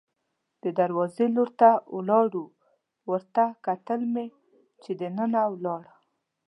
[0.63, 2.45] د دروازې لور ته ولاړو،
[3.11, 4.25] ورته کتل مې
[4.83, 5.93] چې دننه ولاړه.